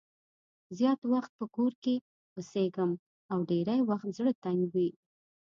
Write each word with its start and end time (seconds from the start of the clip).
زیات 0.77 0.99
وخت 1.13 1.31
په 1.39 1.45
کور 1.55 1.71
کې 1.83 1.95
اوسېږم 2.35 2.91
او 3.31 3.37
ډېری 3.49 3.79
وخت 3.89 4.07
زړه 4.17 4.31
تنګ 4.43 4.61
وي. 4.73 4.89